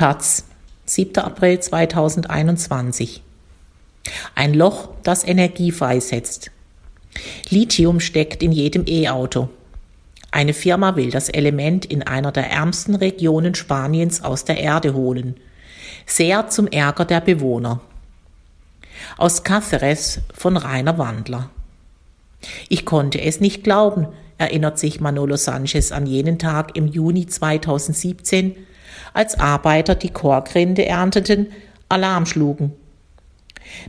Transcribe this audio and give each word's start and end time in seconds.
Taz, 0.00 0.46
7. 0.86 1.18
April 1.18 1.60
2021. 1.60 3.22
Ein 4.34 4.54
Loch, 4.54 4.88
das 5.02 5.28
Energie 5.28 5.72
freisetzt. 5.72 6.50
Lithium 7.50 8.00
steckt 8.00 8.42
in 8.42 8.50
jedem 8.50 8.86
E-Auto. 8.86 9.50
Eine 10.30 10.54
Firma 10.54 10.96
will 10.96 11.10
das 11.10 11.28
Element 11.28 11.84
in 11.84 12.02
einer 12.02 12.32
der 12.32 12.50
ärmsten 12.50 12.94
Regionen 12.94 13.54
Spaniens 13.54 14.24
aus 14.24 14.46
der 14.46 14.56
Erde 14.56 14.94
holen. 14.94 15.36
Sehr 16.06 16.48
zum 16.48 16.66
Ärger 16.66 17.04
der 17.04 17.20
Bewohner. 17.20 17.82
Aus 19.18 19.44
Cáceres 19.44 20.20
von 20.32 20.56
Rainer 20.56 20.96
Wandler. 20.96 21.50
Ich 22.70 22.86
konnte 22.86 23.20
es 23.20 23.40
nicht 23.40 23.64
glauben, 23.64 24.06
erinnert 24.38 24.78
sich 24.78 25.02
Manolo 25.02 25.36
Sanchez 25.36 25.92
an 25.92 26.06
jenen 26.06 26.38
Tag 26.38 26.74
im 26.74 26.86
Juni 26.86 27.26
2017, 27.26 28.56
als 29.14 29.38
Arbeiter 29.38 29.94
die 29.94 30.10
Korkrinde 30.10 30.86
ernteten, 30.86 31.48
Alarm 31.88 32.26
schlugen. 32.26 32.72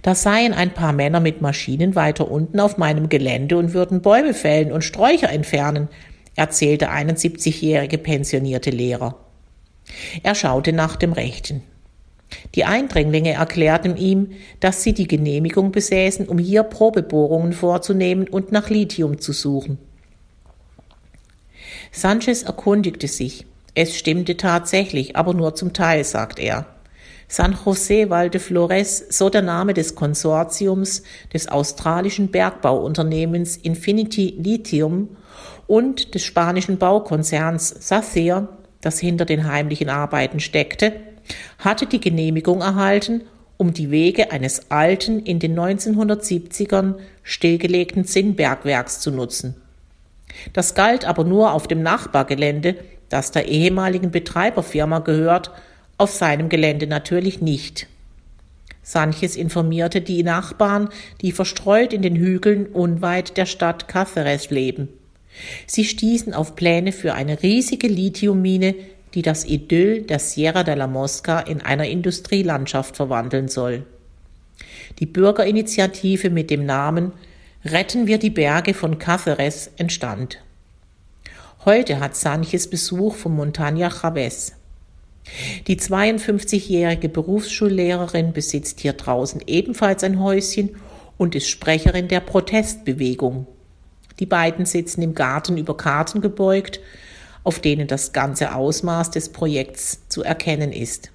Da 0.02 0.16
seien 0.16 0.54
ein 0.54 0.74
paar 0.74 0.94
Männer 0.94 1.20
mit 1.20 1.41
Maschinen 1.41 1.96
weiter 1.96 2.30
unten 2.30 2.60
auf 2.60 2.77
meinem 2.77 3.10
Gelände 3.10 3.58
und 3.58 3.74
würden 3.74 4.02
Bäume 4.02 4.34
fällen 4.34 4.72
und 4.72 4.84
Sträucher 4.84 5.30
entfernen, 5.30 5.88
erzählte 6.36 6.90
71-jährige 6.90 7.98
pensionierte 7.98 8.70
Lehrer. 8.70 9.18
Er 10.24 10.36
schaute 10.36 10.74
nach 10.74 10.96
dem 10.96 11.13
Rechten. 11.13 11.63
Die 12.55 12.63
Eindringlinge 12.63 13.34
erklärten 13.34 13.98
ihm, 13.98 14.32
dass 14.60 14.84
sie 14.84 14.94
die 14.94 15.08
Genehmigung 15.08 15.72
besäßen, 15.72 16.27
um 16.27 16.38
hier 16.38 16.63
Probebohrungen 16.63 17.54
vorzunehmen 17.54 18.27
und 18.27 18.52
nach 18.52 18.70
Lithium 18.70 19.20
zu 19.20 19.34
suchen. 19.34 19.77
Sanchez 21.91 22.44
erkundigte 22.44 23.08
sich. 23.08 23.46
Es 23.74 23.98
stimmte 23.98 24.36
tatsächlich, 24.38 25.16
aber 25.16 25.34
nur 25.34 25.55
zum 25.55 25.74
Teil, 25.74 26.04
sagt 26.04 26.40
er. 26.40 26.66
San 27.27 27.55
José 27.55 28.10
Valdeflores, 28.10 29.05
so 29.10 29.30
der 29.30 29.41
Name 29.41 29.74
des 29.74 29.96
Konsortiums 29.96 31.04
des 31.34 31.48
australischen 31.48 32.30
Bergbauunternehmens 32.30 33.55
Infinity 33.55 34.36
Lithium 34.38 35.16
und 35.66 36.13
des 36.13 36.26
spanischen 36.26 36.78
Baukonzerns 36.78 37.70
Sacer, 37.70 38.50
das 38.82 39.00
hinter 39.00 39.24
den 39.24 39.48
heimlichen 39.50 39.88
Arbeiten 39.88 40.41
steckte, 40.41 40.91
hatte 41.58 41.85
die 41.85 42.02
Genehmigung 42.02 42.60
erhalten, 42.60 43.22
um 43.56 43.74
die 43.74 43.91
Wege 43.91 44.32
eines 44.32 44.70
alten, 44.70 45.20
in 45.20 45.40
den 45.40 45.58
1970ern 45.58 46.96
stillgelegten 47.24 48.04
Zinnbergwerks 48.04 49.00
zu 49.00 49.12
nutzen. 49.12 49.56
Das 50.52 50.76
galt 50.76 51.06
aber 51.06 51.24
nur 51.24 51.54
auf 51.54 51.68
dem 51.68 51.82
Nachbargelände, 51.82 52.76
das 53.12 53.31
der 53.31 53.48
ehemaligen 53.48 54.12
Betreiberfirma 54.12 54.99
gehört 54.99 55.51
auf 55.98 56.12
seinem 56.12 56.49
Gelände 56.49 56.87
natürlich 56.87 57.41
nicht. 57.41 57.87
Sanchez 58.84 59.35
informierte 59.35 60.01
die 60.01 60.23
Nachbarn, 60.23 60.90
die 61.21 61.32
verstreut 61.32 61.93
in 61.93 62.01
den 62.01 62.15
Hügeln 62.15 62.65
unweit 62.65 63.37
der 63.37 63.45
Stadt 63.45 63.87
Cáceres 63.89 64.51
leben. 64.51 64.89
Sie 65.67 65.85
stießen 65.85 66.34
auf 66.34 66.56
Pläne 66.56 66.91
für 66.91 67.13
eine 67.13 67.44
riesige 67.44 67.88
Lithiummine, 67.88 68.75
die 69.13 69.22
das 69.22 69.45
Idyll 69.45 70.01
der 70.01 70.19
Sierra 70.19 70.63
de 70.63 70.75
la 70.75 70.88
Mosca 70.88 71.39
in 71.39 71.62
einer 71.62 71.85
Industrielandschaft 71.85 72.95
verwandeln 72.95 73.47
soll. 73.47 73.85
Die 75.00 75.06
Bürgerinitiative 75.06 76.29
mit 76.29 76.50
dem 76.50 76.66
Namen 76.66 77.13
Retten 77.63 78.07
wir 78.07 78.17
die 78.17 78.31
Berge 78.31 78.73
von 78.73 78.97
Cáceres 78.97 79.69
entstand. 79.78 80.39
Heute 81.63 82.00
hat 82.00 82.16
Sanchez 82.16 82.67
Besuch 82.67 83.13
von 83.13 83.38
Montaña 83.38 83.91
Chavez. 83.91 84.53
Die 85.67 85.78
52-jährige 85.78 87.07
Berufsschullehrerin 87.07 88.34
besitzt 88.34 88.79
hier 88.79 88.94
draußen 88.94 89.44
ebenfalls 89.45 90.03
ein 90.03 90.19
Häuschen 90.19 90.71
und 91.19 91.35
ist 91.35 91.47
Sprecherin 91.47 92.07
der 92.07 92.21
Protestbewegung. 92.21 93.45
Die 94.19 94.25
beiden 94.25 94.66
sitzen 94.66 95.03
im 95.03 95.13
Garten 95.13 95.55
über 95.55 95.77
Karten 95.77 96.19
gebeugt, 96.19 96.79
auf 97.44 97.59
denen 97.59 97.88
das 97.88 98.11
ganze 98.11 98.55
Ausmaß 98.55 99.11
des 99.11 99.29
Projekts 99.29 100.07
zu 100.09 100.23
erkennen 100.23 100.71
ist. 100.71 101.11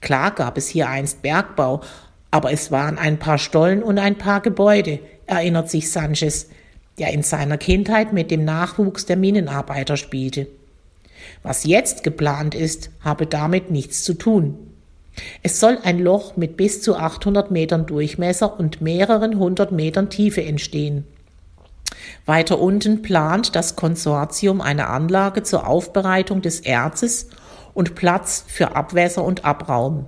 Klar 0.00 0.30
gab 0.34 0.56
es 0.56 0.68
hier 0.68 0.88
einst 0.88 1.20
Bergbau, 1.20 1.82
aber 2.30 2.52
es 2.52 2.70
waren 2.70 2.96
ein 2.96 3.18
paar 3.18 3.36
Stollen 3.36 3.82
und 3.82 3.98
ein 3.98 4.16
paar 4.16 4.40
Gebäude, 4.40 5.00
erinnert 5.26 5.68
sich 5.68 5.90
Sanchez, 5.90 6.48
der 6.98 7.12
in 7.12 7.22
seiner 7.22 7.58
Kindheit 7.58 8.12
mit 8.12 8.30
dem 8.30 8.44
Nachwuchs 8.44 9.06
der 9.06 9.16
Minenarbeiter 9.16 9.96
spielte. 9.96 10.48
Was 11.42 11.64
jetzt 11.64 12.02
geplant 12.02 12.54
ist, 12.54 12.90
habe 13.00 13.26
damit 13.26 13.70
nichts 13.70 14.02
zu 14.02 14.14
tun. 14.14 14.58
Es 15.42 15.60
soll 15.60 15.78
ein 15.82 15.98
Loch 15.98 16.36
mit 16.36 16.56
bis 16.56 16.82
zu 16.82 16.96
800 16.96 17.50
Metern 17.50 17.86
Durchmesser 17.86 18.58
und 18.58 18.80
mehreren 18.80 19.38
hundert 19.38 19.72
Metern 19.72 20.10
Tiefe 20.10 20.42
entstehen. 20.42 21.04
Weiter 22.24 22.58
unten 22.58 23.02
plant 23.02 23.54
das 23.54 23.76
Konsortium 23.76 24.60
eine 24.60 24.88
Anlage 24.88 25.42
zur 25.42 25.66
Aufbereitung 25.66 26.42
des 26.42 26.60
Erzes 26.60 27.28
und 27.74 27.94
Platz 27.94 28.44
für 28.46 28.74
Abwässer 28.74 29.24
und 29.24 29.44
Abraum. 29.44 30.06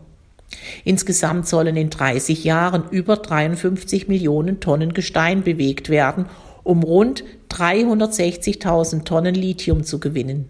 Insgesamt 0.84 1.48
sollen 1.48 1.76
in 1.76 1.90
30 1.90 2.44
Jahren 2.44 2.84
über 2.90 3.16
53 3.16 4.08
Millionen 4.08 4.60
Tonnen 4.60 4.94
Gestein 4.94 5.42
bewegt 5.42 5.88
werden, 5.88 6.26
um 6.64 6.82
rund 6.82 7.22
360.000 7.50 9.04
Tonnen 9.04 9.34
Lithium 9.34 9.84
zu 9.84 10.00
gewinnen. 10.00 10.48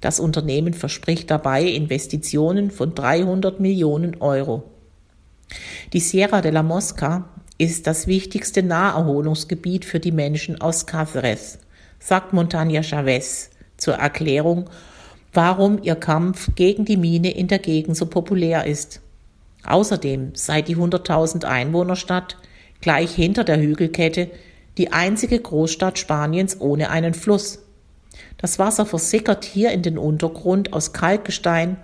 Das 0.00 0.18
Unternehmen 0.18 0.74
verspricht 0.74 1.30
dabei 1.30 1.62
Investitionen 1.62 2.70
von 2.70 2.94
300 2.94 3.60
Millionen 3.60 4.20
Euro. 4.20 4.64
Die 5.92 6.00
Sierra 6.00 6.40
de 6.40 6.50
la 6.50 6.62
Mosca 6.62 7.28
ist 7.58 7.86
das 7.86 8.06
wichtigste 8.06 8.62
Naherholungsgebiet 8.62 9.84
für 9.84 10.00
die 10.00 10.12
Menschen 10.12 10.60
aus 10.60 10.86
Cáceres, 10.86 11.58
sagt 11.98 12.34
Montaña 12.34 12.82
Chavez 12.82 13.50
zur 13.76 13.94
Erklärung, 13.94 14.68
warum 15.32 15.82
ihr 15.82 15.96
Kampf 15.96 16.50
gegen 16.54 16.84
die 16.84 16.96
Mine 16.96 17.30
in 17.30 17.48
der 17.48 17.58
Gegend 17.58 17.96
so 17.96 18.06
populär 18.06 18.66
ist. 18.66 19.00
Außerdem 19.64 20.34
sei 20.34 20.62
die 20.62 20.76
100.000 20.76 21.44
Einwohnerstadt 21.44 22.36
gleich 22.80 23.14
hinter 23.14 23.44
der 23.44 23.60
Hügelkette 23.60 24.30
die 24.78 24.92
einzige 24.92 25.38
Großstadt 25.38 25.98
Spaniens 25.98 26.60
ohne 26.60 26.90
einen 26.90 27.14
Fluss. 27.14 27.60
Das 28.38 28.58
Wasser 28.58 28.86
versickert 28.86 29.44
hier 29.44 29.70
in 29.70 29.82
den 29.82 29.98
Untergrund 29.98 30.72
aus 30.72 30.92
Kalkgestein 30.92 31.76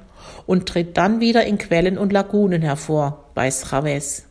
und 0.47 0.69
tritt 0.69 0.97
dann 0.97 1.21
wieder 1.21 1.45
in 1.45 1.59
Quellen 1.59 1.99
und 1.99 2.13
Lagunen 2.13 2.63
hervor, 2.63 3.25
weiß 3.35 3.71
Chavez. 3.71 4.25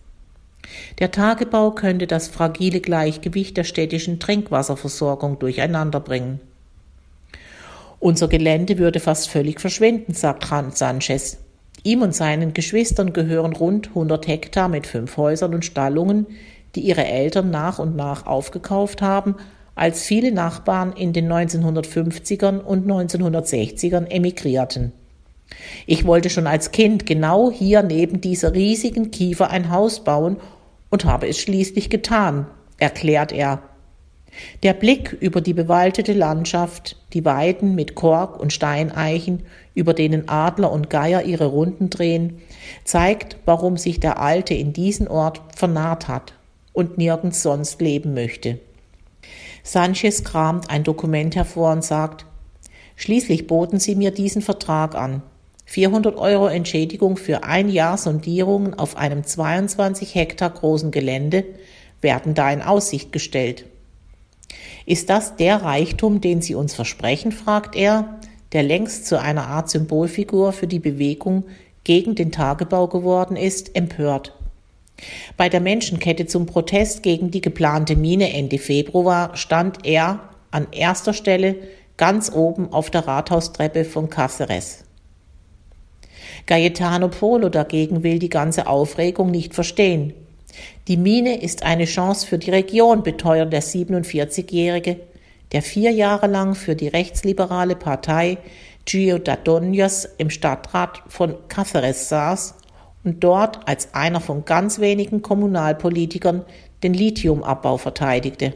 Der 1.00 1.12
Tagebau 1.12 1.72
könnte 1.72 2.08
das 2.08 2.28
fragile 2.28 2.80
Gleichgewicht 2.80 3.58
der 3.58 3.64
städtischen 3.64 4.20
Trinkwasserversorgung 4.20 5.40
durcheinanderbringen. 5.40 6.40
Unser 8.00 8.28
Gelände 8.28 8.78
würde 8.78 9.00
fast 9.00 9.30
völlig 9.30 9.60
verschwinden, 9.60 10.14
sagt 10.14 10.48
Sanchez. 10.76 11.38
Ihm 11.84 12.02
und 12.02 12.16
seinen 12.16 12.54
Geschwistern 12.54 13.14
gehören 13.14 13.54
rund 13.54 13.90
100 13.90 14.28
Hektar 14.28 14.70
mit 14.70 14.88
fünf 14.88 15.18
Häusern 15.18 15.54
und 15.54 15.66
Stallungen, 15.66 16.28
die 16.76 16.82
ihre 16.82 17.06
Eltern 17.06 17.50
nach 17.50 17.80
und 17.80 17.96
nach 17.96 18.26
aufgekauft 18.26 19.02
haben, 19.02 19.36
als 19.76 20.04
viele 20.04 20.32
Nachbarn 20.32 20.94
in 20.94 21.14
den 21.14 21.32
1950ern 21.32 22.60
und 22.60 22.88
1960ern 22.88 24.08
emigrierten. 24.08 24.92
Ich 25.86 26.06
wollte 26.06 26.30
schon 26.30 26.48
als 26.48 26.72
Kind 26.72 27.06
genau 27.06 27.52
hier 27.52 27.84
neben 27.84 28.22
dieser 28.22 28.54
riesigen 28.54 29.12
Kiefer 29.12 29.50
ein 29.50 29.70
Haus 29.70 30.04
bauen 30.04 30.38
und 30.90 31.06
habe 31.06 31.28
es 31.28 31.40
schließlich 31.40 31.90
getan, 31.90 32.48
erklärt 32.78 33.32
er. 33.32 33.62
Der 34.64 34.74
Blick 34.74 35.12
über 35.20 35.42
die 35.42 35.54
bewaldete 35.54 36.14
Landschaft, 36.14 36.96
die 37.12 37.26
Weiden 37.26 37.76
mit 37.76 37.96
Kork 37.96 38.40
und 38.40 38.54
Steineichen, 38.54 39.44
über 39.74 39.94
denen 39.94 40.30
Adler 40.30 40.72
und 40.72 40.90
Geier 40.90 41.24
ihre 41.24 41.48
Runden 41.48 41.90
drehen, 41.90 42.40
zeigt, 42.86 43.38
warum 43.46 43.76
sich 43.76 44.00
der 44.00 44.22
Alte 44.22 44.54
in 44.54 44.72
diesen 44.72 45.10
Ort 45.10 45.42
vernarrt 45.54 46.08
hat 46.08 46.34
und 46.74 46.98
nirgends 46.98 47.42
sonst 47.42 47.82
leben 47.82 48.14
möchte. 48.14 48.60
Sanchez 49.64 50.24
kramt 50.24 50.70
ein 50.70 50.84
Dokument 50.84 51.36
hervor 51.36 51.72
und 51.72 51.84
sagt, 51.84 52.26
Schließlich 52.96 53.48
boten 53.48 53.80
sie 53.80 53.96
mir 53.96 54.12
diesen 54.12 54.42
Vertrag 54.42 54.94
an. 54.94 55.24
400 55.66 56.18
Euro 56.18 56.48
Entschädigung 56.48 57.18
für 57.18 57.44
ein 57.44 57.70
Jahr 57.70 57.98
Sondierungen 57.98 58.74
auf 58.74 58.96
einem 58.96 59.24
22 59.24 60.14
Hektar 60.14 60.50
großen 60.50 60.92
Gelände 60.92 61.46
werden 62.02 62.34
da 62.34 62.52
in 62.52 62.62
Aussicht 62.62 63.12
gestellt. 63.12 63.66
Ist 64.86 65.10
das 65.10 65.36
der 65.36 65.64
Reichtum, 65.64 66.22
den 66.22 66.42
Sie 66.42 66.56
uns 66.56 66.74
versprechen? 66.74 67.32
fragt 67.32 67.76
er, 67.76 68.20
der 68.52 68.64
längst 68.64 69.06
zu 69.06 69.20
einer 69.20 69.48
Art 69.48 69.70
Symbolfigur 69.70 70.52
für 70.52 70.68
die 70.68 70.80
Bewegung 70.80 71.46
gegen 71.84 72.16
den 72.16 72.32
Tagebau 72.32 72.88
geworden 72.88 73.38
ist, 73.38 73.76
empört. 73.76 74.38
Bei 75.38 75.50
der 75.50 75.62
Menschenkette 75.62 76.26
zum 76.26 76.46
Protest 76.46 77.04
gegen 77.04 77.32
die 77.32 77.42
geplante 77.42 77.96
Mine 77.96 78.34
Ende 78.34 78.58
Februar 78.58 79.36
stand 79.36 79.86
er 79.86 80.20
an 80.52 80.68
erster 80.72 81.14
Stelle 81.14 81.56
ganz 81.98 82.32
oben 82.32 82.72
auf 82.74 82.90
der 82.90 83.08
Rathaustreppe 83.08 83.86
von 83.86 84.10
Cáceres. 84.10 84.84
Gaetano 86.46 87.10
Polo 87.10 87.50
dagegen 87.50 88.04
will 88.04 88.20
die 88.20 88.30
ganze 88.30 88.68
Aufregung 88.68 89.32
nicht 89.32 89.54
verstehen. 89.54 90.14
Die 90.88 90.98
Mine 90.98 91.42
ist 91.42 91.64
eine 91.64 91.86
Chance 91.86 92.28
für 92.28 92.38
die 92.38 92.52
Region, 92.52 93.04
beteuert 93.04 93.54
der 93.54 93.64
47-Jährige, 93.64 94.98
der 95.52 95.62
vier 95.62 95.92
Jahre 95.92 96.28
lang 96.28 96.56
für 96.56 96.76
die 96.76 96.88
rechtsliberale 96.88 97.76
Partei 97.76 98.38
Giudadonios 98.86 100.08
im 100.18 100.30
Stadtrat 100.30 101.04
von 101.08 101.36
Cáceres 101.48 102.08
saß 102.08 102.56
und 103.04 103.24
dort 103.24 103.68
als 103.68 103.94
einer 103.94 104.22
von 104.22 104.46
ganz 104.46 104.80
wenigen 104.80 105.22
Kommunalpolitikern 105.22 106.46
den 106.84 106.94
Lithiumabbau 106.94 107.78
verteidigte. 107.78 108.54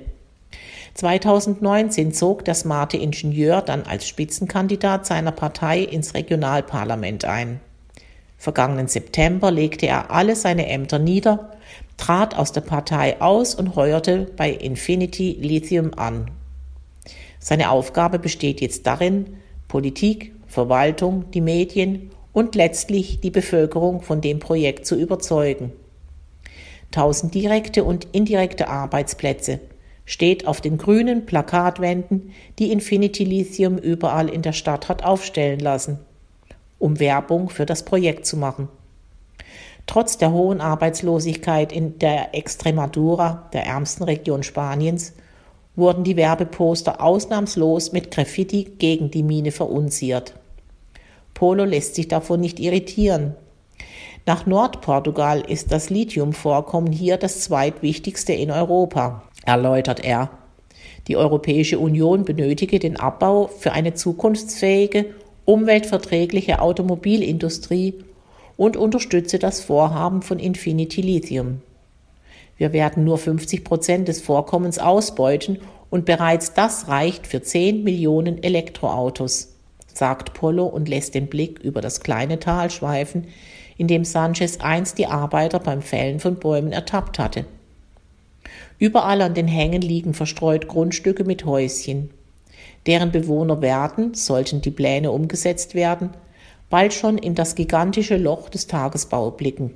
2019 0.96 2.14
zog 2.14 2.46
der 2.46 2.54
smarte 2.54 2.98
Ingenieur 2.98 3.62
dann 3.62 3.84
als 3.84 4.08
Spitzenkandidat 4.08 5.06
seiner 5.06 5.32
Partei 5.32 5.82
ins 5.82 6.14
Regionalparlament 6.14 7.26
ein. 7.26 7.60
Vergangenen 8.38 8.88
September 8.88 9.52
legte 9.52 9.88
er 9.88 10.12
alle 10.12 10.36
seine 10.36 10.68
Ämter 10.68 11.00
nieder, 11.00 11.52
trat 11.98 12.38
aus 12.38 12.52
der 12.52 12.62
Partei 12.62 13.22
aus 13.22 13.56
und 13.56 13.76
heuerte 13.76 14.32
bei 14.38 14.52
Infinity 14.52 15.38
Lithium 15.40 15.94
an. 15.96 16.32
Seine 17.40 17.72
Aufgabe 17.72 18.20
besteht 18.20 18.62
jetzt 18.62 18.88
darin, 18.88 19.38
Politik, 19.68 20.34
Verwaltung, 20.48 21.30
die 21.32 21.42
Medien 21.42 22.12
und 22.36 22.54
letztlich 22.54 23.22
die 23.22 23.32
Bevölkerung 23.32 24.02
von 24.02 24.20
dem 24.20 24.40
Projekt 24.40 24.86
zu 24.86 24.96
überzeugen. 24.96 25.72
Tausend 26.92 27.34
direkte 27.34 27.86
und 27.86 28.10
indirekte 28.12 28.68
Arbeitsplätze 28.68 29.62
steht 30.04 30.46
auf 30.46 30.60
den 30.60 30.78
grünen 30.78 31.26
Plakatwänden, 31.26 32.34
die 32.60 32.74
Infinity 32.74 33.24
Lithium 33.24 33.78
überall 33.78 34.28
in 34.28 34.42
der 34.42 34.52
Stadt 34.52 34.90
hat 34.90 35.06
aufstellen 35.06 35.62
lassen, 35.62 35.98
um 36.78 37.00
Werbung 37.00 37.50
für 37.50 37.66
das 37.66 37.84
Projekt 37.84 38.26
zu 38.26 38.36
machen. 38.36 38.68
Trotz 39.88 40.18
der 40.18 40.34
hohen 40.34 40.60
Arbeitslosigkeit 40.60 41.72
in 41.72 42.00
der 42.00 42.36
Extremadura, 42.36 43.50
der 43.54 43.66
ärmsten 43.66 44.04
Region 44.04 44.44
Spaniens, 44.44 45.14
wurden 45.78 46.04
die 46.04 46.18
Werbeposter 46.18 47.02
ausnahmslos 47.02 47.94
mit 47.94 48.12
Graffiti 48.12 48.66
gegen 48.78 49.10
die 49.10 49.24
Mine 49.24 49.52
verunziert. 49.54 50.36
Polo 51.36 51.66
lässt 51.66 51.94
sich 51.94 52.08
davon 52.08 52.40
nicht 52.40 52.60
irritieren. 52.60 53.36
Nach 54.26 54.48
Nordportugal 54.48 55.42
ist 55.42 55.72
das 55.72 55.92
Lithiumvorkommen 55.92 56.92
hier 56.92 57.18
das 57.18 57.42
zweitwichtigste 57.42 58.34
in 58.34 58.50
Europa, 58.50 59.22
erläutert 59.46 60.04
er. 60.04 60.32
Die 61.08 61.18
Europäische 61.18 61.78
Union 61.78 62.26
benötige 62.26 62.80
den 62.80 62.98
Abbau 62.98 63.48
für 63.48 63.74
eine 63.74 63.94
zukunftsfähige, 63.94 65.06
umweltverträgliche 65.46 66.60
Automobilindustrie 66.60 67.94
und 68.58 68.78
unterstütze 68.78 69.38
das 69.38 69.62
Vorhaben 69.62 70.24
von 70.24 70.40
Infinity 70.40 71.02
Lithium. 71.02 71.62
Wir 72.58 72.74
werden 72.74 73.04
nur 73.04 73.18
50 73.18 73.64
Prozent 73.64 74.08
des 74.08 74.22
Vorkommens 74.22 74.80
ausbeuten 74.80 75.60
und 75.90 76.06
bereits 76.06 76.54
das 76.54 76.88
reicht 76.88 77.28
für 77.28 77.42
10 77.42 77.84
Millionen 77.84 78.42
Elektroautos, 78.42 79.55
sagt 79.98 80.34
Polo 80.34 80.66
und 80.66 80.90
lässt 80.90 81.16
den 81.16 81.28
Blick 81.28 81.60
über 81.60 81.82
das 81.82 82.02
kleine 82.02 82.40
Tal 82.40 82.70
schweifen, 82.70 83.28
in 83.78 83.88
dem 83.88 84.06
Sanchez 84.06 84.58
einst 84.62 84.98
die 84.98 85.08
Arbeiter 85.08 85.60
beim 85.60 85.82
Fällen 85.82 86.20
von 86.20 86.36
Bäumen 86.36 86.72
ertappt 86.72 87.20
hatte. 87.20 87.46
Überall 88.78 89.22
an 89.22 89.34
den 89.34 89.48
Hängen 89.48 89.82
liegen 89.82 90.14
verstreut 90.14 90.68
Grundstücke 90.68 91.24
mit 91.24 91.46
Häuschen. 91.46 92.10
Deren 92.86 93.12
Bewohner 93.12 93.62
werden, 93.62 94.14
sollten 94.14 94.62
die 94.62 94.72
Pläne 94.72 95.12
umgesetzt 95.12 95.76
werden, 95.76 96.12
bald 96.70 96.94
schon 96.94 97.18
in 97.18 97.36
das 97.36 97.56
gigantische 97.56 98.18
Loch 98.18 98.50
des 98.50 98.68
Tagesbau 98.68 99.32
blicken. 99.32 99.72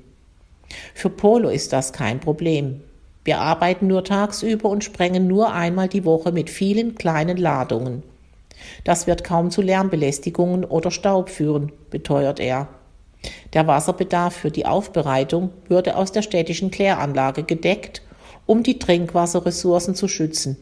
Für 0.94 1.10
Polo 1.10 1.50
ist 1.50 1.74
das 1.74 1.94
kein 1.94 2.20
Problem. 2.20 2.82
Wir 3.24 3.40
arbeiten 3.40 3.88
nur 3.88 4.04
tagsüber 4.04 4.70
und 4.70 4.84
sprengen 4.84 5.28
nur 5.28 5.54
einmal 5.54 5.88
die 5.88 6.06
Woche 6.06 6.32
mit 6.32 6.50
vielen 6.50 6.96
kleinen 6.96 7.38
Ladungen. 7.38 8.04
Das 8.84 9.08
wird 9.08 9.24
kaum 9.24 9.52
zu 9.52 9.62
Lärmbelästigungen 9.62 10.66
oder 10.66 10.92
Staub 10.92 11.30
führen, 11.30 11.72
beteuert 11.90 12.40
er. 12.40 12.68
Der 13.54 13.68
Wasserbedarf 13.68 14.34
für 14.36 14.52
die 14.52 14.66
Aufbereitung 14.66 15.52
würde 15.68 15.96
aus 15.96 16.12
der 16.12 16.22
städtischen 16.22 16.72
Kläranlage 16.72 17.44
gedeckt, 17.44 18.02
um 18.46 18.64
die 18.64 18.80
Trinkwasserressourcen 18.80 19.96
zu 19.96 20.08
schützen. 20.08 20.58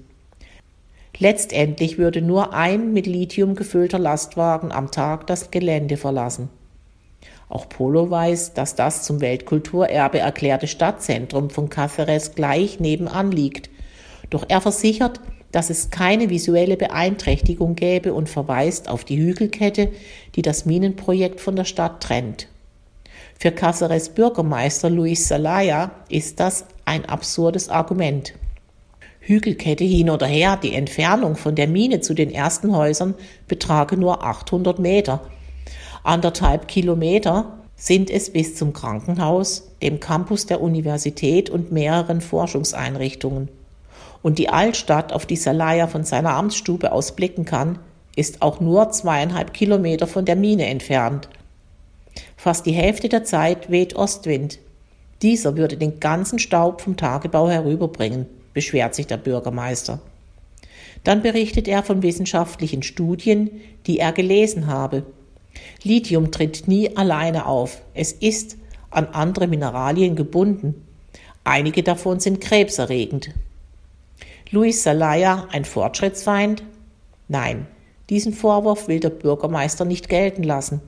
Letztendlich 1.19 1.97
würde 1.97 2.21
nur 2.21 2.53
ein 2.53 2.93
mit 2.93 3.07
Lithium 3.07 3.55
gefüllter 3.55 3.99
Lastwagen 3.99 4.71
am 4.71 4.91
Tag 4.91 5.25
das 5.27 5.49
Gelände 5.51 5.97
verlassen. 5.97 6.49
Auch 7.49 7.69
Polo 7.69 8.09
weiß, 8.09 8.53
dass 8.53 8.75
das 8.75 9.03
zum 9.03 9.21
Weltkulturerbe 9.21 10.19
erklärte 10.19 10.67
Stadtzentrum 10.67 11.49
von 11.49 11.69
Cáceres 11.69 12.35
gleich 12.35 12.79
nebenan 12.79 13.31
liegt. 13.31 13.69
Doch 14.29 14.45
er 14.47 14.61
versichert, 14.61 15.21
dass 15.57 15.69
es 15.69 15.89
keine 15.89 16.29
visuelle 16.29 16.77
Beeinträchtigung 16.77 17.75
gäbe 17.75 18.13
und 18.13 18.29
verweist 18.29 18.87
auf 18.87 19.03
die 19.03 19.17
Hügelkette, 19.17 19.89
die 20.35 20.41
das 20.41 20.65
Minenprojekt 20.65 21.41
von 21.41 21.55
der 21.55 21.65
Stadt 21.65 22.01
trennt. 22.01 22.47
Für 23.39 23.49
Cáceres 23.49 24.11
Bürgermeister 24.11 24.89
Luis 24.89 25.27
Salaya 25.27 25.91
ist 26.09 26.39
das 26.39 26.65
ein 26.85 27.05
absurdes 27.05 27.69
Argument. 27.69 28.33
Hügelkette 29.19 29.83
hin 29.83 30.09
oder 30.09 30.27
her, 30.27 30.57
die 30.61 30.73
Entfernung 30.73 31.35
von 31.35 31.55
der 31.55 31.67
Mine 31.67 31.99
zu 31.99 32.13
den 32.13 32.31
ersten 32.31 32.75
Häusern 32.75 33.15
betrage 33.47 33.97
nur 33.97 34.23
800 34.23 34.79
Meter– 34.79 35.21
Anderthalb 36.07 36.69
Kilometer 36.69 37.57
sind 37.75 38.09
es 38.09 38.31
bis 38.31 38.55
zum 38.55 38.71
Krankenhaus, 38.71 39.71
dem 39.83 39.99
Campus 39.99 40.45
der 40.45 40.61
Universität 40.61 41.49
und 41.49 41.73
mehreren 41.73 42.21
Forschungseinrichtungen. 42.21 43.49
Und 44.27 44.39
die 44.39 44.49
Altstadt, 44.49 45.13
auf 45.13 45.25
die 45.25 45.37
Salaya 45.37 45.87
von 45.87 46.03
seiner 46.03 46.31
Amtsstube 46.31 46.91
aus 46.91 47.15
blicken 47.15 47.45
kann, 47.45 47.79
ist 48.13 48.41
auch 48.41 48.59
nur 48.59 48.89
zweieinhalb 48.89 49.53
Kilometer 49.53 50.05
von 50.05 50.25
der 50.25 50.35
Mine 50.35 50.65
entfernt. 50.65 51.29
Fast 52.35 52.65
die 52.65 52.73
Hälfte 52.73 53.07
der 53.07 53.23
Zeit 53.23 53.71
weht 53.71 53.95
Ostwind. 53.95 54.59
Dieser 55.21 55.55
würde 55.55 55.77
den 55.77 56.01
ganzen 56.01 56.39
Staub 56.39 56.81
vom 56.81 56.97
Tagebau 56.97 57.47
herüberbringen, 57.47 58.25
beschwert 58.53 58.95
sich 58.95 59.07
der 59.07 59.15
Bürgermeister. 59.15 60.01
Dann 61.05 61.21
berichtet 61.21 61.69
er 61.69 61.81
von 61.81 62.03
wissenschaftlichen 62.03 62.83
Studien, 62.83 63.61
die 63.85 63.99
er 63.99 64.11
gelesen 64.11 64.67
habe 64.67 65.03
Lithium 65.83 66.31
tritt 66.31 66.67
nie 66.67 66.97
alleine 66.97 67.45
auf. 67.45 67.81
Es 67.93 68.11
ist 68.11 68.57
an 68.89 69.05
andere 69.05 69.47
Mineralien 69.47 70.17
gebunden. 70.17 70.85
Einige 71.45 71.81
davon 71.81 72.19
sind 72.19 72.41
krebserregend. 72.41 73.29
Luis 74.51 74.81
Salaya 74.81 75.47
ein 75.51 75.65
Fortschrittsfeind? 75.65 76.63
Nein, 77.27 77.67
diesen 78.09 78.31
Vorwurf 78.31 78.87
will 78.87 79.01
der 79.01 79.09
Bürgermeister 79.09 79.83
nicht 79.83 80.07
gelten 80.07 80.43
lassen. 80.43 80.81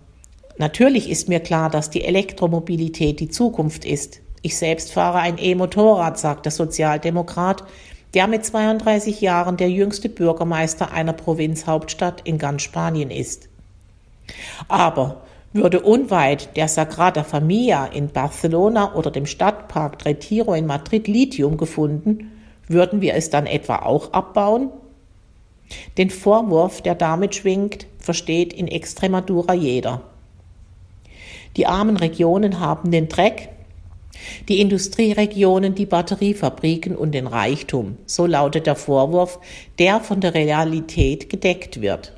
Natürlich 0.58 1.10
ist 1.10 1.28
mir 1.28 1.42
klar, 1.42 1.70
dass 1.70 1.90
die 1.90 2.06
Elektromobilität 2.06 3.20
die 3.20 3.28
Zukunft 3.28 3.84
ist. 3.84 4.22
Ich 4.42 4.58
selbst 4.58 4.94
fahre 4.94 5.20
ein 5.20 5.38
E-Motorrad, 5.38 6.18
sagt 6.18 6.46
der 6.46 6.54
Sozialdemokrat, 6.54 7.66
der 8.14 8.28
mit 8.28 8.46
32 8.46 9.20
Jahren 9.20 9.58
der 9.58 9.70
jüngste 9.70 10.08
Bürgermeister 10.08 10.94
einer 10.94 11.14
Provinzhauptstadt 11.14 12.22
in 12.24 12.38
ganz 12.38 12.62
Spanien 12.62 13.12
ist. 13.12 13.50
Aber 14.70 15.24
würde 15.52 15.82
unweit 15.82 16.56
der 16.56 16.70
Sagrada 16.70 17.24
Familia 17.24 17.88
in 17.88 18.08
Barcelona 18.08 18.96
oder 18.96 19.12
dem 19.12 19.26
Stadtpark 19.26 20.06
Retiro 20.06 20.54
in 20.54 20.66
Madrid 20.66 21.10
Lithium 21.10 21.58
gefunden, 21.58 22.32
würden 22.70 23.02
wir 23.02 23.16
es 23.16 23.30
dann 23.30 23.46
etwa 23.46 23.78
auch 23.78 24.14
abbauen? 24.14 24.70
Den 25.98 26.10
Vorwurf, 26.10 26.82
der 26.82 26.96
damit 26.96 27.36
schwingt, 27.36 27.86
versteht 28.00 28.54
in 28.54 28.68
Extremadura 28.68 29.54
jeder. 29.54 30.02
Die 31.58 31.68
armen 31.68 31.98
Regionen 31.98 32.60
haben 32.60 32.92
den 32.92 33.10
Dreck, 33.10 33.50
die 34.48 34.62
Industrieregionen 34.62 35.76
die 35.76 35.86
Batteriefabriken 35.86 36.96
und 36.96 37.12
den 37.12 37.28
Reichtum, 37.28 37.98
so 38.06 38.26
lautet 38.26 38.68
der 38.68 38.76
Vorwurf, 38.76 39.40
der 39.78 40.00
von 40.00 40.22
der 40.22 40.34
Realität 40.34 41.30
gedeckt 41.30 41.82
wird. 41.82 42.14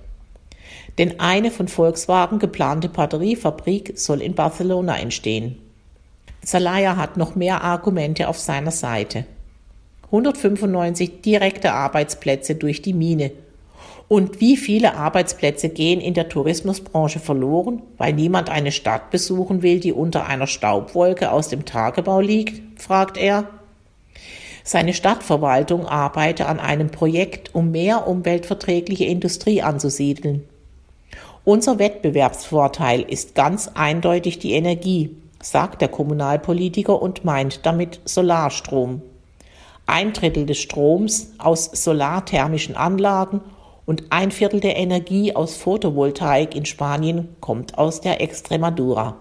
Denn 0.97 1.19
eine 1.19 1.51
von 1.51 1.67
Volkswagen 1.67 2.39
geplante 2.39 2.89
Batteriefabrik 2.89 3.93
soll 3.95 4.21
in 4.21 4.35
Barcelona 4.35 4.97
entstehen. 4.99 5.57
Salaya 6.43 6.97
hat 6.97 7.17
noch 7.17 7.35
mehr 7.35 7.63
Argumente 7.63 8.27
auf 8.27 8.39
seiner 8.39 8.71
Seite. 8.71 9.25
195 10.11 11.21
direkte 11.21 11.71
Arbeitsplätze 11.71 12.55
durch 12.55 12.81
die 12.81 12.93
Mine. 12.93 13.31
Und 14.09 14.41
wie 14.41 14.57
viele 14.57 14.95
Arbeitsplätze 14.95 15.69
gehen 15.69 16.01
in 16.01 16.13
der 16.13 16.27
Tourismusbranche 16.27 17.19
verloren, 17.19 17.81
weil 17.97 18.11
niemand 18.11 18.49
eine 18.49 18.73
Stadt 18.73 19.09
besuchen 19.09 19.61
will, 19.61 19.79
die 19.79 19.93
unter 19.93 20.25
einer 20.27 20.47
Staubwolke 20.47 21.31
aus 21.31 21.47
dem 21.47 21.63
Tagebau 21.63 22.19
liegt? 22.19 22.81
fragt 22.81 23.15
er. 23.15 23.47
Seine 24.65 24.93
Stadtverwaltung 24.93 25.85
arbeite 25.85 26.47
an 26.47 26.59
einem 26.59 26.89
Projekt, 26.89 27.55
um 27.55 27.71
mehr 27.71 28.05
umweltverträgliche 28.05 29.05
Industrie 29.05 29.61
anzusiedeln. 29.61 30.43
Unser 31.45 31.79
Wettbewerbsvorteil 31.79 33.01
ist 33.01 33.33
ganz 33.33 33.69
eindeutig 33.75 34.39
die 34.39 34.51
Energie, 34.51 35.15
sagt 35.41 35.81
der 35.81 35.87
Kommunalpolitiker 35.87 37.01
und 37.01 37.23
meint 37.23 37.65
damit 37.65 38.01
Solarstrom. 38.03 39.01
Ein 39.85 40.13
Drittel 40.13 40.45
des 40.45 40.59
Stroms 40.59 41.33
aus 41.37 41.65
solarthermischen 41.65 42.75
Anlagen 42.75 43.41
und 43.85 44.05
ein 44.09 44.31
Viertel 44.31 44.59
der 44.59 44.77
Energie 44.77 45.35
aus 45.35 45.55
Photovoltaik 45.57 46.55
in 46.55 46.65
Spanien 46.65 47.35
kommt 47.41 47.77
aus 47.77 48.01
der 48.01 48.21
Extremadura. 48.21 49.17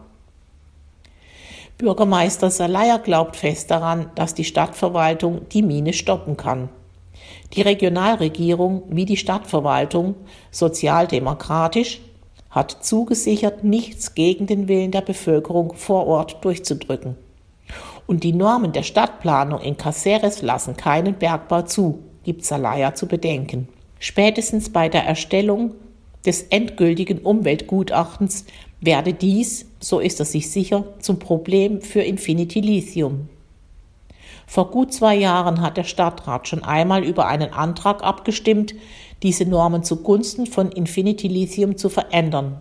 Bürgermeister 1.78 2.50
Salaya 2.50 2.98
glaubt 2.98 3.36
fest 3.36 3.70
daran, 3.70 4.10
dass 4.14 4.34
die 4.34 4.44
Stadtverwaltung 4.44 5.48
die 5.48 5.62
Mine 5.62 5.94
stoppen 5.94 6.36
kann. 6.36 6.68
Die 7.54 7.62
Regionalregierung 7.62 8.82
wie 8.90 9.06
die 9.06 9.16
Stadtverwaltung, 9.16 10.14
sozialdemokratisch, 10.50 12.00
hat 12.50 12.84
zugesichert, 12.84 13.64
nichts 13.64 14.14
gegen 14.14 14.46
den 14.46 14.68
Willen 14.68 14.90
der 14.90 15.00
Bevölkerung 15.00 15.74
vor 15.74 16.06
Ort 16.06 16.44
durchzudrücken. 16.44 17.16
Und 18.10 18.24
die 18.24 18.32
Normen 18.32 18.72
der 18.72 18.82
Stadtplanung 18.82 19.60
in 19.60 19.76
Caceres 19.76 20.42
lassen 20.42 20.76
keinen 20.76 21.14
Bergbau 21.14 21.62
zu, 21.62 22.00
gibt 22.24 22.44
Salaya 22.44 22.92
zu 22.92 23.06
bedenken. 23.06 23.68
Spätestens 24.00 24.68
bei 24.70 24.88
der 24.88 25.04
Erstellung 25.04 25.74
des 26.26 26.42
endgültigen 26.42 27.18
Umweltgutachtens 27.18 28.46
werde 28.80 29.12
dies, 29.12 29.66
so 29.78 30.00
ist 30.00 30.18
er 30.18 30.26
sich 30.26 30.50
sicher, 30.50 30.86
zum 30.98 31.20
Problem 31.20 31.82
für 31.82 32.00
Infinity 32.00 32.60
Lithium. 32.60 33.28
Vor 34.44 34.72
gut 34.72 34.92
zwei 34.92 35.14
Jahren 35.14 35.60
hat 35.60 35.76
der 35.76 35.84
Stadtrat 35.84 36.48
schon 36.48 36.64
einmal 36.64 37.04
über 37.04 37.28
einen 37.28 37.52
Antrag 37.52 38.02
abgestimmt, 38.02 38.74
diese 39.22 39.44
Normen 39.44 39.84
zugunsten 39.84 40.48
von 40.48 40.72
Infinity 40.72 41.28
Lithium 41.28 41.76
zu 41.76 41.88
verändern. 41.88 42.60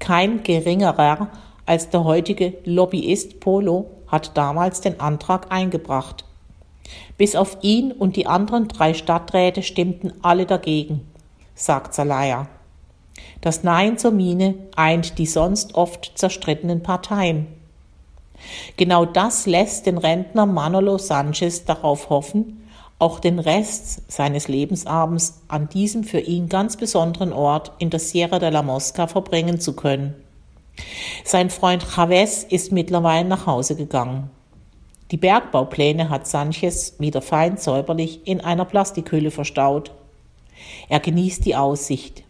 Kein 0.00 0.42
geringerer 0.42 1.28
als 1.64 1.90
der 1.90 2.02
heutige 2.02 2.54
Lobbyist 2.64 3.38
Polo 3.38 3.86
hat 4.10 4.36
damals 4.36 4.80
den 4.80 5.00
Antrag 5.00 5.50
eingebracht. 5.50 6.24
Bis 7.16 7.36
auf 7.36 7.58
ihn 7.62 7.92
und 7.92 8.16
die 8.16 8.26
anderen 8.26 8.68
drei 8.68 8.94
Stadträte 8.94 9.62
stimmten 9.62 10.12
alle 10.22 10.46
dagegen, 10.46 11.06
sagt 11.54 11.94
Salaya. 11.94 12.48
Das 13.40 13.62
Nein 13.62 13.98
zur 13.98 14.10
Mine 14.10 14.54
eint 14.76 15.18
die 15.18 15.26
sonst 15.26 15.74
oft 15.74 16.12
zerstrittenen 16.14 16.82
Parteien. 16.82 17.46
Genau 18.76 19.04
das 19.04 19.46
lässt 19.46 19.86
den 19.86 19.98
Rentner 19.98 20.46
Manolo 20.46 20.98
Sanchez 20.98 21.64
darauf 21.64 22.10
hoffen, 22.10 22.68
auch 22.98 23.20
den 23.20 23.38
Rest 23.38 24.10
seines 24.10 24.48
Lebensabends 24.48 25.40
an 25.48 25.68
diesem 25.68 26.04
für 26.04 26.20
ihn 26.20 26.48
ganz 26.48 26.76
besonderen 26.76 27.32
Ort 27.32 27.72
in 27.78 27.90
der 27.90 28.00
Sierra 28.00 28.38
de 28.38 28.50
la 28.50 28.62
Mosca 28.62 29.06
verbringen 29.06 29.60
zu 29.60 29.74
können. 29.74 30.14
Sein 31.24 31.50
Freund 31.50 31.84
Chavez 31.84 32.44
ist 32.44 32.72
mittlerweile 32.72 33.28
nach 33.28 33.46
Hause 33.46 33.76
gegangen. 33.76 34.30
Die 35.10 35.16
Bergbaupläne 35.16 36.08
hat 36.08 36.26
Sanchez 36.26 36.94
wieder 36.98 37.20
fein 37.20 37.56
säuberlich 37.56 38.26
in 38.26 38.40
einer 38.40 38.64
Plastikhülle 38.64 39.30
verstaut. 39.30 39.90
Er 40.88 41.00
genießt 41.00 41.44
die 41.44 41.56
Aussicht. 41.56 42.22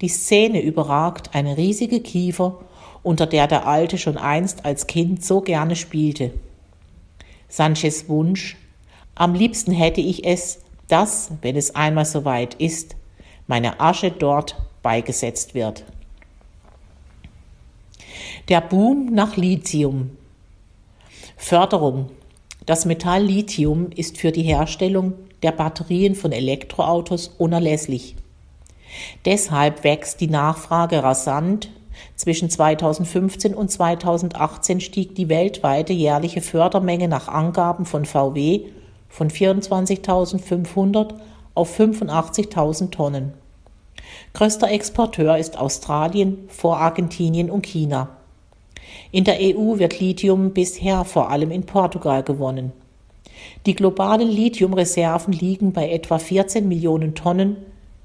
Die 0.00 0.08
Szene 0.08 0.60
überragt 0.60 1.30
eine 1.34 1.56
riesige 1.56 2.00
Kiefer, 2.00 2.58
unter 3.02 3.26
der 3.26 3.46
der 3.46 3.66
Alte 3.66 3.98
schon 3.98 4.16
einst 4.16 4.64
als 4.64 4.86
Kind 4.86 5.24
so 5.24 5.40
gerne 5.42 5.76
spielte. 5.76 6.32
Sanchez 7.48 8.08
Wunsch, 8.08 8.56
am 9.14 9.34
liebsten 9.34 9.72
hätte 9.72 10.00
ich 10.00 10.24
es, 10.26 10.60
dass, 10.88 11.30
wenn 11.42 11.56
es 11.56 11.74
einmal 11.74 12.04
soweit 12.04 12.54
ist, 12.54 12.96
meine 13.46 13.78
Asche 13.80 14.10
dort 14.10 14.56
beigesetzt 14.82 15.54
wird. 15.54 15.84
Der 18.50 18.60
Boom 18.60 19.06
nach 19.06 19.38
Lithium. 19.38 20.10
Förderung. 21.38 22.10
Das 22.66 22.84
Metall 22.84 23.22
Lithium 23.22 23.88
ist 23.96 24.18
für 24.18 24.32
die 24.32 24.42
Herstellung 24.42 25.14
der 25.42 25.52
Batterien 25.52 26.14
von 26.14 26.30
Elektroautos 26.30 27.28
unerlässlich. 27.38 28.16
Deshalb 29.24 29.82
wächst 29.82 30.20
die 30.20 30.28
Nachfrage 30.28 31.02
rasant. 31.02 31.70
Zwischen 32.16 32.50
2015 32.50 33.54
und 33.54 33.70
2018 33.70 34.82
stieg 34.82 35.14
die 35.14 35.30
weltweite 35.30 35.94
jährliche 35.94 36.42
Fördermenge 36.42 37.08
nach 37.08 37.28
Angaben 37.28 37.86
von 37.86 38.04
VW 38.04 38.66
von 39.08 39.30
24.500 39.30 41.14
auf 41.54 41.80
85.000 41.80 42.90
Tonnen. 42.90 43.32
Größter 44.34 44.70
Exporteur 44.70 45.38
ist 45.38 45.56
Australien 45.56 46.44
vor 46.48 46.76
Argentinien 46.76 47.50
und 47.50 47.64
China. 47.64 48.18
In 49.10 49.24
der 49.24 49.38
EU 49.40 49.78
wird 49.78 50.00
Lithium 50.00 50.52
bisher 50.52 51.04
vor 51.04 51.30
allem 51.30 51.50
in 51.50 51.64
Portugal 51.64 52.22
gewonnen. 52.22 52.72
Die 53.66 53.74
globalen 53.74 54.28
Lithiumreserven 54.28 55.32
liegen 55.32 55.72
bei 55.72 55.90
etwa 55.90 56.18
14 56.18 56.66
Millionen 56.66 57.14
Tonnen. 57.14 57.56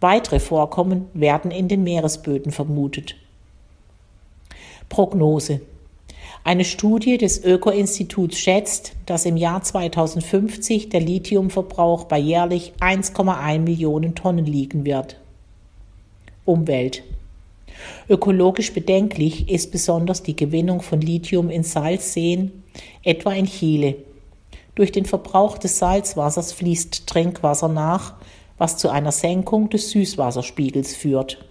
Weitere 0.01 0.39
Vorkommen 0.39 1.07
werden 1.13 1.51
in 1.51 1.67
den 1.67 1.83
Meeresböden 1.83 2.51
vermutet. 2.51 3.15
Prognose. 4.87 5.61
Eine 6.43 6.63
Studie 6.63 7.17
des 7.17 7.43
Öko-Instituts 7.43 8.39
schätzt, 8.39 8.93
dass 9.05 9.25
im 9.25 9.35
Jahr 9.37 9.61
2050 9.61 10.89
der 10.89 11.01
Lithiumverbrauch 11.01 12.05
bei 12.05 12.17
jährlich 12.17 12.73
1,1 12.79 13.59
Millionen 13.59 14.15
Tonnen 14.15 14.45
liegen 14.45 14.85
wird. 14.85 15.17
Umwelt. 16.45 17.03
Ökologisch 18.09 18.73
bedenklich 18.73 19.49
ist 19.49 19.71
besonders 19.71 20.23
die 20.23 20.35
Gewinnung 20.35 20.81
von 20.81 21.01
Lithium 21.01 21.49
in 21.49 21.63
Salzseen, 21.63 22.63
etwa 23.03 23.31
in 23.33 23.45
Chile. 23.45 23.95
Durch 24.75 24.91
den 24.91 25.05
Verbrauch 25.05 25.57
des 25.57 25.79
Salzwassers 25.79 26.53
fließt 26.53 27.07
Trinkwasser 27.07 27.67
nach, 27.67 28.15
was 28.57 28.77
zu 28.77 28.89
einer 28.89 29.11
Senkung 29.11 29.69
des 29.69 29.89
Süßwasserspiegels 29.91 30.95
führt 30.95 31.48